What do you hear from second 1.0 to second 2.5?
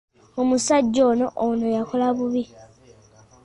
nno ono yankola bubi.